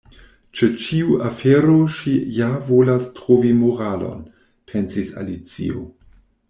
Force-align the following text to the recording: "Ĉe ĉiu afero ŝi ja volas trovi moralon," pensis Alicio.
"Ĉe 0.59 0.69
ĉiu 0.85 1.17
afero 1.25 1.75
ŝi 1.97 2.13
ja 2.39 2.49
volas 2.71 3.11
trovi 3.21 3.55
moralon," 3.61 4.27
pensis 4.73 5.15
Alicio. 5.25 5.89